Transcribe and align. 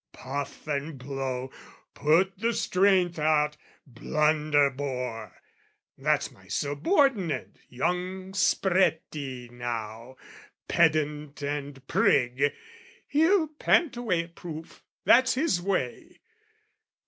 Puff 0.13 0.65
and 0.65 0.97
blow, 0.97 1.51
put 1.93 2.35
the 2.39 2.53
strength 2.53 3.19
out, 3.19 3.55
Blunderbore! 3.85 5.31
That's 5.95 6.31
my 6.31 6.47
subordinate, 6.47 7.57
young 7.69 8.31
Spreti, 8.33 9.51
now, 9.51 10.15
Pedant 10.67 11.43
and 11.43 11.85
prig, 11.85 12.51
he'll 13.09 13.49
pant 13.59 13.95
away 13.95 14.23
at 14.23 14.33
proof, 14.33 14.81
That's 15.05 15.35
his 15.35 15.61
way! 15.61 16.21